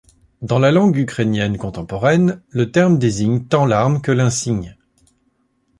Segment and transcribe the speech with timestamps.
[0.41, 4.75] Dans la langue ukrainienne contemporaine, le terme désigne tant l'arme que l'insigne.